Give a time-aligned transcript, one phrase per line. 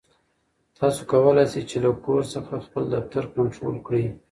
[0.77, 4.05] تاسو کولای شئ چې له کور څخه خپل دفتر کنټرول کړئ.